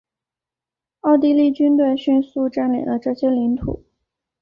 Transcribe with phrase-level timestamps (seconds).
[1.01, 3.85] 奥地利军队迅速占领了这些领土。